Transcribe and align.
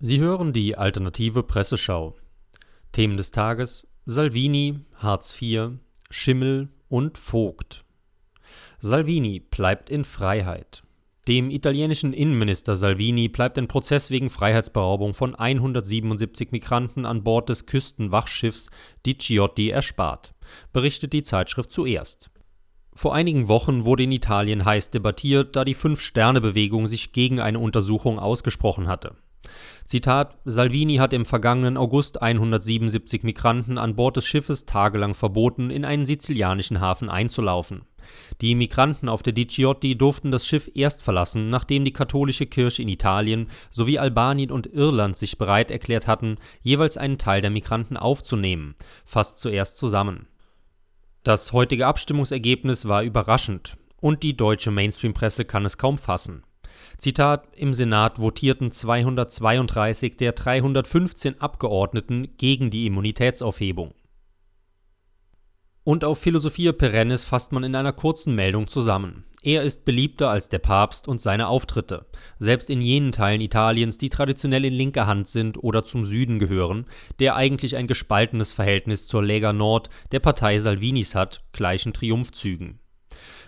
Sie 0.00 0.20
hören 0.20 0.52
die 0.52 0.76
alternative 0.76 1.42
Presseschau. 1.42 2.14
Themen 2.92 3.16
des 3.16 3.32
Tages: 3.32 3.84
Salvini, 4.06 4.78
Hartz 4.94 5.36
IV, 5.42 5.70
Schimmel 6.08 6.68
und 6.88 7.18
Vogt. 7.18 7.84
Salvini 8.78 9.40
bleibt 9.40 9.90
in 9.90 10.04
Freiheit. 10.04 10.84
Dem 11.26 11.50
italienischen 11.50 12.12
Innenminister 12.12 12.76
Salvini 12.76 13.28
bleibt 13.28 13.58
ein 13.58 13.66
Prozess 13.66 14.12
wegen 14.12 14.30
Freiheitsberaubung 14.30 15.14
von 15.14 15.34
177 15.34 16.52
Migranten 16.52 17.04
an 17.04 17.24
Bord 17.24 17.48
des 17.48 17.66
Küstenwachschiffs 17.66 18.70
Di 19.04 19.18
Ciotti 19.18 19.70
erspart, 19.70 20.32
berichtet 20.72 21.12
die 21.12 21.24
Zeitschrift 21.24 21.72
zuerst. 21.72 22.30
Vor 22.94 23.16
einigen 23.16 23.48
Wochen 23.48 23.84
wurde 23.84 24.04
in 24.04 24.12
Italien 24.12 24.64
heiß 24.64 24.90
debattiert, 24.90 25.56
da 25.56 25.64
die 25.64 25.74
Fünf-Sterne-Bewegung 25.74 26.86
sich 26.86 27.10
gegen 27.10 27.40
eine 27.40 27.58
Untersuchung 27.58 28.20
ausgesprochen 28.20 28.86
hatte. 28.86 29.16
Zitat: 29.88 30.36
Salvini 30.44 30.96
hat 30.96 31.14
im 31.14 31.24
vergangenen 31.24 31.78
August 31.78 32.20
177 32.20 33.22
Migranten 33.22 33.78
an 33.78 33.96
Bord 33.96 34.18
des 34.18 34.26
Schiffes 34.26 34.66
tagelang 34.66 35.14
verboten, 35.14 35.70
in 35.70 35.86
einen 35.86 36.04
sizilianischen 36.04 36.78
Hafen 36.78 37.08
einzulaufen. 37.08 37.86
Die 38.42 38.54
Migranten 38.54 39.08
auf 39.08 39.22
der 39.22 39.32
Di 39.32 39.46
Ciotti 39.46 39.96
durften 39.96 40.30
das 40.30 40.46
Schiff 40.46 40.70
erst 40.74 41.02
verlassen, 41.02 41.48
nachdem 41.48 41.86
die 41.86 41.94
katholische 41.94 42.44
Kirche 42.44 42.82
in 42.82 42.90
Italien 42.90 43.48
sowie 43.70 43.98
Albanien 43.98 44.50
und 44.50 44.66
Irland 44.66 45.16
sich 45.16 45.38
bereit 45.38 45.70
erklärt 45.70 46.06
hatten, 46.06 46.36
jeweils 46.60 46.98
einen 46.98 47.16
Teil 47.16 47.40
der 47.40 47.50
Migranten 47.50 47.96
aufzunehmen, 47.96 48.74
fasst 49.06 49.38
zuerst 49.38 49.78
zusammen. 49.78 50.26
Das 51.22 51.54
heutige 51.54 51.86
Abstimmungsergebnis 51.86 52.88
war 52.88 53.04
überraschend, 53.04 53.78
und 54.02 54.22
die 54.22 54.36
deutsche 54.36 54.70
Mainstream-Presse 54.70 55.46
kann 55.46 55.64
es 55.64 55.78
kaum 55.78 55.96
fassen. 55.96 56.42
Zitat: 56.98 57.48
Im 57.54 57.74
Senat 57.74 58.18
votierten 58.18 58.72
232 58.72 60.16
der 60.16 60.32
315 60.32 61.40
Abgeordneten 61.40 62.36
gegen 62.36 62.70
die 62.70 62.86
Immunitätsaufhebung. 62.86 63.94
Und 65.84 66.04
auf 66.04 66.18
Philosophia 66.18 66.72
Perennis 66.72 67.24
fasst 67.24 67.52
man 67.52 67.62
in 67.62 67.76
einer 67.76 67.92
kurzen 67.92 68.34
Meldung 68.34 68.66
zusammen. 68.66 69.24
Er 69.44 69.62
ist 69.62 69.84
beliebter 69.84 70.28
als 70.28 70.48
der 70.48 70.58
Papst 70.58 71.06
und 71.06 71.20
seine 71.20 71.46
Auftritte, 71.46 72.06
selbst 72.40 72.68
in 72.68 72.80
jenen 72.80 73.12
Teilen 73.12 73.40
Italiens, 73.40 73.96
die 73.96 74.10
traditionell 74.10 74.64
in 74.64 74.74
linker 74.74 75.06
Hand 75.06 75.28
sind 75.28 75.62
oder 75.62 75.84
zum 75.84 76.04
Süden 76.04 76.40
gehören, 76.40 76.86
der 77.20 77.36
eigentlich 77.36 77.76
ein 77.76 77.86
gespaltenes 77.86 78.50
Verhältnis 78.50 79.06
zur 79.06 79.22
Lega 79.22 79.52
Nord, 79.52 79.88
der 80.10 80.18
Partei 80.18 80.58
Salvinis 80.58 81.14
hat, 81.14 81.44
gleichen 81.52 81.92
Triumphzügen. 81.92 82.80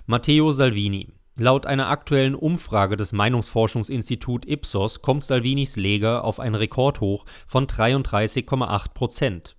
Matteo 0.06 0.52
Salvini, 0.52 1.08
Laut 1.41 1.64
einer 1.64 1.88
aktuellen 1.88 2.34
Umfrage 2.34 2.98
des 2.98 3.14
Meinungsforschungsinstitut 3.14 4.46
Ipsos 4.46 5.00
kommt 5.00 5.24
Salvinis 5.24 5.77
Lega 5.77 6.20
auf 6.20 6.38
ein 6.38 6.55
Rekordhoch 6.55 7.24
von 7.47 7.66
33,8 7.66 8.92
Prozent. 8.92 9.56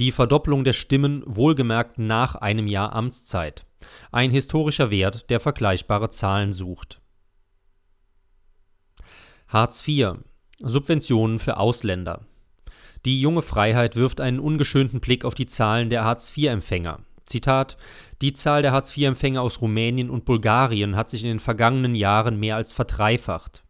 Die 0.00 0.10
Verdopplung 0.10 0.64
der 0.64 0.72
Stimmen 0.72 1.22
wohlgemerkt 1.24 1.96
nach 2.00 2.34
einem 2.34 2.66
Jahr 2.66 2.92
Amtszeit. 2.92 3.64
Ein 4.10 4.32
historischer 4.32 4.90
Wert, 4.90 5.30
der 5.30 5.38
vergleichbare 5.38 6.10
Zahlen 6.10 6.52
sucht. 6.52 7.00
Hartz 9.46 9.86
IV. 9.86 10.14
Subventionen 10.58 11.38
für 11.38 11.56
Ausländer. 11.56 12.26
Die 13.04 13.20
junge 13.20 13.42
Freiheit 13.42 13.94
wirft 13.94 14.20
einen 14.20 14.40
ungeschönten 14.40 14.98
Blick 14.98 15.24
auf 15.24 15.34
die 15.34 15.46
Zahlen 15.46 15.88
der 15.88 16.02
Hartz-IV-Empfänger. 16.02 16.98
Zitat: 17.26 17.76
Die 18.20 18.32
Zahl 18.32 18.62
der 18.62 18.72
Hartz-IV-Empfänger 18.72 19.40
aus 19.40 19.60
Rumänien 19.60 20.10
und 20.10 20.24
Bulgarien 20.24 20.96
hat 20.96 21.10
sich 21.10 21.22
in 21.22 21.28
den 21.28 21.40
vergangenen 21.40 21.94
Jahren 21.94 22.38
mehr 22.38 22.56
als 22.56 22.72
verdreifacht. 22.72 23.62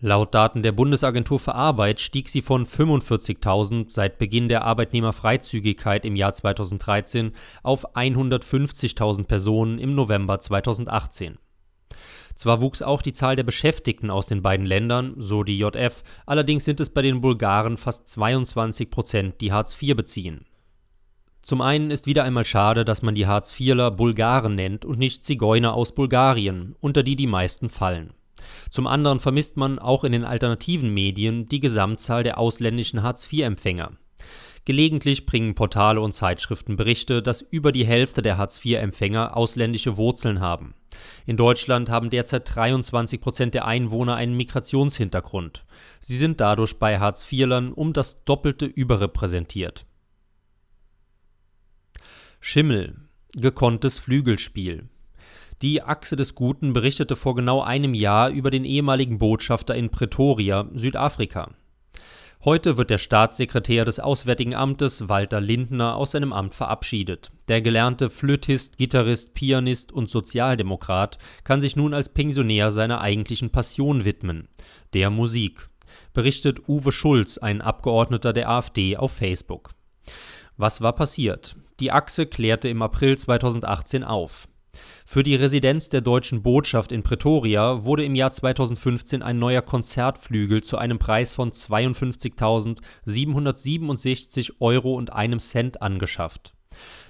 Laut 0.00 0.32
Daten 0.32 0.62
der 0.62 0.70
Bundesagentur 0.70 1.40
für 1.40 1.56
Arbeit 1.56 2.00
stieg 2.00 2.28
sie 2.28 2.40
von 2.40 2.66
45.000 2.66 3.90
seit 3.90 4.18
Beginn 4.18 4.48
der 4.48 4.62
Arbeitnehmerfreizügigkeit 4.62 6.04
im 6.04 6.14
Jahr 6.14 6.34
2013 6.34 7.32
auf 7.64 7.96
150.000 7.96 9.24
Personen 9.24 9.80
im 9.80 9.96
November 9.96 10.38
2018. 10.38 11.38
Zwar 12.36 12.60
wuchs 12.60 12.80
auch 12.80 13.02
die 13.02 13.12
Zahl 13.12 13.34
der 13.34 13.42
Beschäftigten 13.42 14.10
aus 14.10 14.28
den 14.28 14.40
beiden 14.40 14.66
Ländern, 14.66 15.14
so 15.16 15.42
die 15.42 15.58
JF, 15.58 16.04
allerdings 16.26 16.64
sind 16.64 16.78
es 16.78 16.90
bei 16.90 17.02
den 17.02 17.20
Bulgaren 17.20 17.76
fast 17.76 18.06
22 18.06 18.90
Prozent, 18.90 19.40
die 19.40 19.50
Hartz 19.50 19.82
IV 19.82 19.96
beziehen 19.96 20.46
zum 21.42 21.60
einen 21.60 21.90
ist 21.90 22.06
wieder 22.06 22.24
einmal 22.24 22.44
schade, 22.44 22.84
dass 22.84 23.02
man 23.02 23.14
die 23.14 23.26
Hartz-IVler 23.26 23.90
Bulgaren 23.90 24.54
nennt 24.54 24.84
und 24.84 24.98
nicht 24.98 25.24
Zigeuner 25.24 25.74
aus 25.74 25.94
Bulgarien, 25.94 26.74
unter 26.80 27.02
die 27.02 27.16
die 27.16 27.26
meisten 27.26 27.70
fallen. 27.70 28.12
Zum 28.70 28.86
anderen 28.86 29.20
vermisst 29.20 29.56
man 29.56 29.78
auch 29.78 30.04
in 30.04 30.12
den 30.12 30.24
alternativen 30.24 30.92
Medien 30.92 31.48
die 31.48 31.60
Gesamtzahl 31.60 32.22
der 32.22 32.38
ausländischen 32.38 33.02
Hartz-IV-Empfänger. 33.02 33.92
Gelegentlich 34.64 35.24
bringen 35.24 35.54
Portale 35.54 35.98
und 35.98 36.12
Zeitschriften 36.12 36.76
Berichte, 36.76 37.22
dass 37.22 37.40
über 37.40 37.72
die 37.72 37.86
Hälfte 37.86 38.20
der 38.20 38.36
Hartz-IV-Empfänger 38.36 39.34
ausländische 39.34 39.96
Wurzeln 39.96 40.40
haben. 40.40 40.74
In 41.24 41.38
Deutschland 41.38 41.88
haben 41.88 42.10
derzeit 42.10 42.54
23 42.54 43.18
Prozent 43.18 43.54
der 43.54 43.64
Einwohner 43.64 44.16
einen 44.16 44.36
Migrationshintergrund. 44.36 45.64
Sie 46.00 46.18
sind 46.18 46.40
dadurch 46.40 46.78
bei 46.78 46.98
Hartz-IVlern 46.98 47.72
um 47.72 47.94
das 47.94 48.24
Doppelte 48.24 48.66
überrepräsentiert. 48.66 49.86
Schimmel. 52.40 52.94
Gekonntes 53.32 53.98
Flügelspiel. 53.98 54.88
Die 55.60 55.82
Achse 55.82 56.16
des 56.16 56.34
Guten 56.34 56.72
berichtete 56.72 57.16
vor 57.16 57.34
genau 57.34 57.62
einem 57.62 57.94
Jahr 57.94 58.30
über 58.30 58.50
den 58.50 58.64
ehemaligen 58.64 59.18
Botschafter 59.18 59.74
in 59.74 59.90
Pretoria, 59.90 60.68
Südafrika. 60.72 61.50
Heute 62.44 62.78
wird 62.78 62.90
der 62.90 62.98
Staatssekretär 62.98 63.84
des 63.84 63.98
Auswärtigen 63.98 64.54
Amtes 64.54 65.08
Walter 65.08 65.40
Lindner 65.40 65.96
aus 65.96 66.12
seinem 66.12 66.32
Amt 66.32 66.54
verabschiedet. 66.54 67.32
Der 67.48 67.60
gelernte 67.60 68.08
Flötist, 68.08 68.78
Gitarrist, 68.78 69.34
Pianist 69.34 69.90
und 69.90 70.08
Sozialdemokrat 70.08 71.18
kann 71.42 71.60
sich 71.60 71.74
nun 71.74 71.92
als 71.92 72.08
Pensionär 72.08 72.70
seiner 72.70 73.00
eigentlichen 73.00 73.50
Passion 73.50 74.04
widmen, 74.04 74.48
der 74.94 75.10
Musik, 75.10 75.68
berichtet 76.14 76.68
Uwe 76.68 76.92
Schulz, 76.92 77.36
ein 77.36 77.60
Abgeordneter 77.60 78.32
der 78.32 78.48
AfD, 78.48 78.96
auf 78.96 79.12
Facebook. 79.12 79.70
Was 80.56 80.80
war 80.80 80.94
passiert? 80.94 81.56
Die 81.80 81.92
Achse 81.92 82.26
klärte 82.26 82.68
im 82.68 82.82
April 82.82 83.16
2018 83.16 84.02
auf. 84.02 84.48
Für 85.06 85.22
die 85.22 85.36
Residenz 85.36 85.88
der 85.88 86.00
deutschen 86.00 86.42
Botschaft 86.42 86.90
in 86.92 87.02
Pretoria 87.02 87.84
wurde 87.84 88.04
im 88.04 88.14
Jahr 88.14 88.32
2015 88.32 89.22
ein 89.22 89.38
neuer 89.38 89.62
Konzertflügel 89.62 90.62
zu 90.62 90.76
einem 90.76 90.98
Preis 90.98 91.32
von 91.34 91.52
52.767 91.52 94.52
Euro 94.60 94.94
und 94.94 95.12
einem 95.12 95.38
Cent 95.38 95.82
angeschafft. 95.82 96.54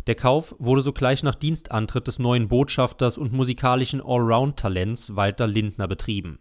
Der 0.07 0.15
Kauf 0.15 0.55
wurde 0.59 0.83
sogleich 0.83 1.23
nach 1.23 1.35
Dienstantritt 1.35 2.07
des 2.07 2.19
neuen 2.19 2.49
Botschafters 2.49 3.19
und 3.19 3.33
musikalischen 3.33 4.01
Allround-Talents 4.01 5.17
Walter 5.17 5.47
Lindner 5.47 5.89
betrieben 5.89 6.39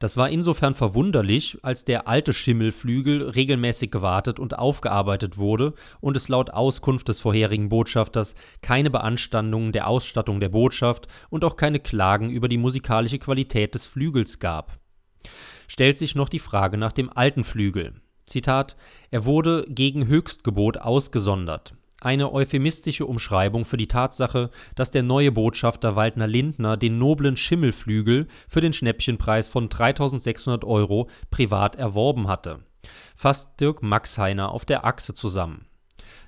das 0.00 0.16
war 0.16 0.30
insofern 0.30 0.74
verwunderlich, 0.74 1.58
als 1.62 1.84
der 1.84 2.08
alte 2.08 2.32
Schimmelflügel 2.32 3.28
regelmäßig 3.28 3.90
gewartet 3.90 4.40
und 4.40 4.58
aufgearbeitet 4.58 5.36
wurde 5.36 5.74
und 6.00 6.16
es 6.16 6.28
laut 6.28 6.50
Auskunft 6.50 7.08
des 7.08 7.20
vorherigen 7.20 7.68
Botschafters 7.68 8.34
keine 8.62 8.90
Beanstandungen 8.90 9.72
der 9.72 9.86
Ausstattung 9.86 10.40
der 10.40 10.48
Botschaft 10.48 11.06
und 11.28 11.44
auch 11.44 11.56
keine 11.56 11.80
Klagen 11.80 12.30
über 12.30 12.48
die 12.48 12.56
musikalische 12.56 13.18
Qualität 13.18 13.74
des 13.74 13.86
Flügels 13.86 14.38
gab. 14.38 14.78
Stellt 15.68 15.98
sich 15.98 16.14
noch 16.14 16.30
die 16.30 16.38
Frage 16.38 16.78
nach 16.78 16.92
dem 16.92 17.14
alten 17.14 17.44
Flügel. 17.44 18.00
Zitat: 18.26 18.76
Er 19.10 19.26
wurde 19.26 19.66
gegen 19.68 20.06
Höchstgebot 20.06 20.78
ausgesondert 20.78 21.74
eine 22.00 22.32
euphemistische 22.32 23.06
Umschreibung 23.06 23.64
für 23.64 23.76
die 23.76 23.88
Tatsache, 23.88 24.50
dass 24.74 24.90
der 24.90 25.02
neue 25.02 25.32
Botschafter 25.32 25.96
Waldner 25.96 26.26
Lindner 26.26 26.76
den 26.76 26.98
noblen 26.98 27.36
Schimmelflügel 27.36 28.26
für 28.48 28.60
den 28.60 28.72
Schnäppchenpreis 28.72 29.48
von 29.48 29.68
3600 29.68 30.64
Euro 30.64 31.08
privat 31.30 31.76
erworben 31.76 32.28
hatte. 32.28 32.60
Fasst 33.16 33.60
Dirk 33.60 33.82
Maxheiner 33.82 34.50
auf 34.50 34.64
der 34.64 34.84
Achse 34.84 35.14
zusammen. 35.14 35.66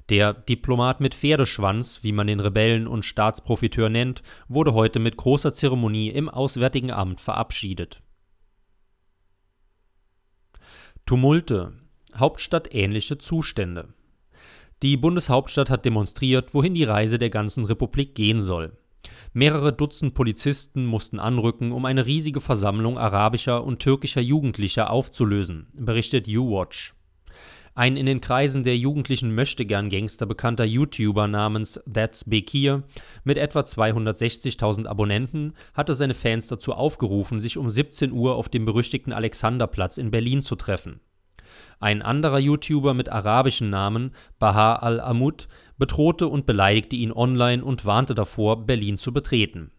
Der 0.08 0.34
Diplomat 0.34 1.00
mit 1.00 1.14
Pferdeschwanz, 1.14 2.00
wie 2.02 2.12
man 2.12 2.26
den 2.26 2.40
Rebellen 2.40 2.86
und 2.86 3.04
Staatsprofiteur 3.04 3.88
nennt, 3.88 4.22
wurde 4.48 4.74
heute 4.74 4.98
mit 4.98 5.16
großer 5.16 5.52
Zeremonie 5.52 6.08
im 6.08 6.28
Auswärtigen 6.28 6.90
Amt 6.90 7.20
verabschiedet 7.20 8.02
Tumulte, 11.04 11.72
Hauptstadt-ähnliche 12.14 13.18
Zustände. 13.18 13.92
Die 14.82 14.96
Bundeshauptstadt 14.96 15.70
hat 15.70 15.84
demonstriert, 15.84 16.54
wohin 16.54 16.74
die 16.74 16.82
Reise 16.82 17.16
der 17.16 17.30
ganzen 17.30 17.64
Republik 17.64 18.16
gehen 18.16 18.40
soll. 18.40 18.72
Mehrere 19.32 19.72
Dutzend 19.72 20.14
Polizisten 20.14 20.86
mussten 20.86 21.20
anrücken, 21.20 21.70
um 21.70 21.84
eine 21.84 22.04
riesige 22.04 22.40
Versammlung 22.40 22.98
arabischer 22.98 23.62
und 23.62 23.78
türkischer 23.78 24.20
Jugendlicher 24.20 24.90
aufzulösen, 24.90 25.68
berichtet 25.72 26.26
U-Watch. 26.26 26.94
Ein 27.74 27.96
in 27.96 28.06
den 28.06 28.20
Kreisen 28.20 28.64
der 28.64 28.76
jugendlichen 28.76 29.34
Möchtegern-Gangster 29.34 30.26
bekannter 30.26 30.64
YouTuber 30.64 31.28
namens 31.28 31.80
That's 31.90 32.24
Bekir 32.24 32.82
mit 33.22 33.38
etwa 33.38 33.60
260.000 33.60 34.86
Abonnenten 34.86 35.54
hatte 35.72 35.94
seine 35.94 36.14
Fans 36.14 36.48
dazu 36.48 36.72
aufgerufen, 36.72 37.38
sich 37.38 37.56
um 37.56 37.70
17 37.70 38.12
Uhr 38.12 38.34
auf 38.34 38.48
dem 38.48 38.64
berüchtigten 38.64 39.12
Alexanderplatz 39.12 39.96
in 39.96 40.10
Berlin 40.10 40.42
zu 40.42 40.56
treffen. 40.56 41.00
Ein 41.80 42.02
anderer 42.02 42.38
YouTuber 42.38 42.94
mit 42.94 43.08
arabischen 43.08 43.70
Namen, 43.70 44.12
Baha 44.38 44.76
al-Amud, 44.76 45.48
bedrohte 45.78 46.28
und 46.28 46.46
beleidigte 46.46 46.96
ihn 46.96 47.12
online 47.12 47.64
und 47.64 47.84
warnte 47.84 48.14
davor, 48.14 48.66
Berlin 48.66 48.96
zu 48.96 49.12
betreten. 49.12 49.72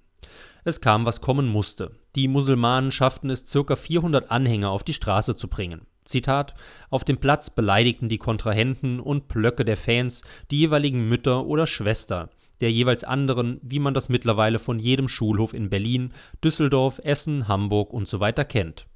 Es 0.63 0.81
kam, 0.81 1.05
was 1.05 1.21
kommen 1.21 1.47
musste. 1.47 1.91
Die 2.15 2.27
Musulmanen 2.27 2.91
schafften 2.91 3.29
es, 3.29 3.45
ca. 3.45 3.75
400 3.75 4.31
Anhänger 4.31 4.69
auf 4.69 4.83
die 4.83 4.93
Straße 4.93 5.35
zu 5.35 5.47
bringen. 5.47 5.81
Zitat: 6.05 6.53
Auf 6.89 7.03
dem 7.03 7.17
Platz 7.17 7.49
beleidigten 7.49 8.09
die 8.09 8.17
Kontrahenten 8.17 8.99
und 8.99 9.27
Blöcke 9.27 9.65
der 9.65 9.77
Fans 9.77 10.21
die 10.51 10.59
jeweiligen 10.59 11.07
Mütter 11.07 11.45
oder 11.45 11.67
Schwester 11.67 12.29
der 12.63 12.71
jeweils 12.71 13.03
anderen, 13.03 13.59
wie 13.61 13.79
man 13.79 13.93
das 13.93 14.07
mittlerweile 14.07 14.57
von 14.57 14.79
jedem 14.79 15.09
Schulhof 15.09 15.53
in 15.53 15.69
Berlin, 15.69 16.13
Düsseldorf, 16.41 17.01
Essen, 17.03 17.49
Hamburg 17.49 17.93
usw. 17.93 18.31
So 18.37 18.43
kennt. 18.45 18.87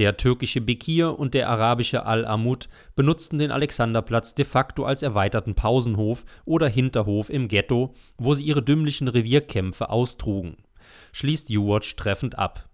Der 0.00 0.16
türkische 0.16 0.60
Bekir 0.60 1.16
und 1.16 1.34
der 1.34 1.48
arabische 1.48 2.04
Al-Amud 2.04 2.68
benutzten 2.96 3.38
den 3.38 3.52
Alexanderplatz 3.52 4.34
de 4.34 4.44
facto 4.44 4.84
als 4.84 5.02
erweiterten 5.02 5.54
Pausenhof 5.54 6.24
oder 6.44 6.66
Hinterhof 6.66 7.30
im 7.30 7.46
Ghetto, 7.46 7.94
wo 8.18 8.34
sie 8.34 8.42
ihre 8.42 8.62
dümmlichen 8.62 9.06
Revierkämpfe 9.06 9.90
austrugen. 9.90 10.56
Schließt 11.12 11.48
U-Watch 11.50 11.94
treffend 11.94 12.36
ab 12.36 12.70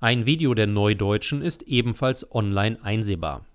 ein 0.00 0.26
Video 0.26 0.52
der 0.52 0.66
Neudeutschen 0.66 1.40
ist 1.40 1.62
ebenfalls 1.62 2.30
online 2.34 2.78
einsehbar. 2.82 3.46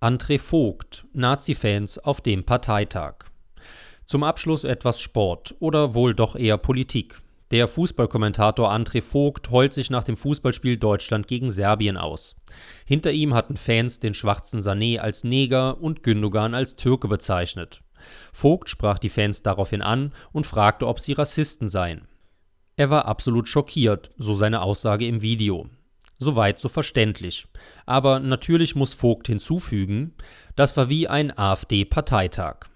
André 0.00 0.38
Vogt, 0.38 1.06
Nazi-Fans 1.14 1.98
auf 1.98 2.20
dem 2.20 2.44
Parteitag. 2.44 3.24
Zum 4.04 4.22
Abschluss 4.22 4.64
etwas 4.64 5.00
Sport 5.00 5.54
oder 5.58 5.94
wohl 5.94 6.14
doch 6.14 6.36
eher 6.36 6.58
Politik. 6.58 7.22
Der 7.50 7.68
Fußballkommentator 7.68 8.72
André 8.72 9.02
Vogt 9.02 9.50
heult 9.50 9.74
sich 9.74 9.90
nach 9.90 10.04
dem 10.04 10.16
Fußballspiel 10.16 10.78
Deutschland 10.78 11.26
gegen 11.26 11.50
Serbien 11.50 11.96
aus. 11.96 12.36
Hinter 12.86 13.12
ihm 13.12 13.34
hatten 13.34 13.56
Fans 13.56 13.98
den 13.98 14.14
schwarzen 14.14 14.60
Sané 14.60 14.98
als 14.98 15.24
Neger 15.24 15.80
und 15.80 16.02
Gündogan 16.02 16.54
als 16.54 16.74
Türke 16.74 17.06
bezeichnet. 17.06 17.82
Vogt 18.32 18.70
sprach 18.70 18.98
die 18.98 19.08
Fans 19.08 19.42
daraufhin 19.42 19.82
an 19.82 20.12
und 20.32 20.46
fragte, 20.46 20.86
ob 20.86 21.00
sie 21.00 21.12
Rassisten 21.12 21.68
seien. 21.68 22.08
Er 22.76 22.90
war 22.90 23.04
absolut 23.04 23.48
schockiert, 23.48 24.10
so 24.16 24.34
seine 24.34 24.62
Aussage 24.62 25.06
im 25.06 25.22
Video. 25.22 25.68
Soweit 26.18 26.58
so 26.58 26.68
verständlich. 26.68 27.46
Aber 27.86 28.20
natürlich 28.20 28.74
muss 28.74 28.94
Vogt 28.94 29.28
hinzufügen, 29.28 30.14
das 30.56 30.76
war 30.76 30.88
wie 30.88 31.08
ein 31.08 31.36
AfD-Parteitag. 31.36 32.66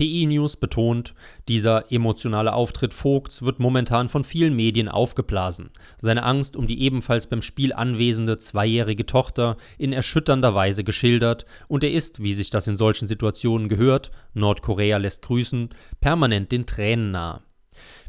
PI 0.00 0.24
News 0.24 0.56
betont, 0.56 1.12
dieser 1.46 1.92
emotionale 1.92 2.54
Auftritt 2.54 2.94
Vogts 2.94 3.42
wird 3.42 3.58
momentan 3.58 4.08
von 4.08 4.24
vielen 4.24 4.56
Medien 4.56 4.88
aufgeblasen. 4.88 5.68
Seine 6.00 6.22
Angst 6.22 6.56
um 6.56 6.66
die 6.66 6.80
ebenfalls 6.80 7.26
beim 7.26 7.42
Spiel 7.42 7.74
anwesende 7.74 8.38
zweijährige 8.38 9.04
Tochter 9.04 9.58
in 9.76 9.92
erschütternder 9.92 10.54
Weise 10.54 10.84
geschildert 10.84 11.44
und 11.68 11.84
er 11.84 11.92
ist, 11.92 12.22
wie 12.22 12.32
sich 12.32 12.48
das 12.48 12.66
in 12.66 12.76
solchen 12.76 13.08
Situationen 13.08 13.68
gehört, 13.68 14.10
Nordkorea 14.32 14.96
lässt 14.96 15.20
grüßen, 15.20 15.68
permanent 16.00 16.50
den 16.50 16.64
Tränen 16.64 17.10
nah. 17.10 17.42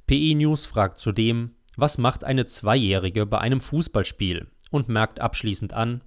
PE 0.07 0.35
News 0.35 0.65
fragt 0.65 0.97
zudem, 0.97 1.55
was 1.75 1.97
macht 1.97 2.23
eine 2.23 2.45
Zweijährige 2.45 3.25
bei 3.25 3.39
einem 3.39 3.59
Fußballspiel 3.59 4.47
und 4.69 4.87
merkt 4.87 5.19
abschließend 5.19 5.73
an, 5.73 5.99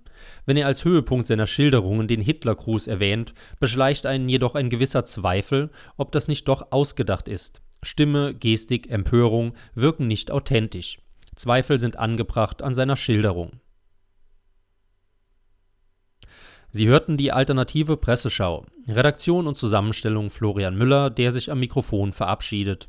wenn 0.46 0.56
er 0.56 0.66
als 0.66 0.84
Höhepunkt 0.84 1.26
seiner 1.26 1.46
Schilderungen 1.46 2.08
den 2.08 2.20
Hitlergruß 2.20 2.86
erwähnt, 2.86 3.34
beschleicht 3.60 4.06
einen 4.06 4.28
jedoch 4.28 4.54
ein 4.54 4.70
gewisser 4.70 5.04
Zweifel, 5.04 5.70
ob 5.96 6.12
das 6.12 6.28
nicht 6.28 6.48
doch 6.48 6.72
ausgedacht 6.72 7.28
ist. 7.28 7.62
Stimme, 7.82 8.34
Gestik, 8.34 8.90
Empörung 8.90 9.54
wirken 9.74 10.06
nicht 10.06 10.30
authentisch. 10.30 10.98
Zweifel 11.34 11.80
sind 11.80 11.98
angebracht 11.98 12.62
an 12.62 12.74
seiner 12.74 12.96
Schilderung. 12.96 13.60
Sie 16.70 16.88
hörten 16.88 17.16
die 17.16 17.30
alternative 17.30 17.96
Presseschau. 17.96 18.66
Redaktion 18.88 19.46
und 19.46 19.56
Zusammenstellung 19.56 20.30
Florian 20.30 20.76
Müller, 20.76 21.08
der 21.08 21.30
sich 21.30 21.52
am 21.52 21.60
Mikrofon 21.60 22.12
verabschiedet. 22.12 22.88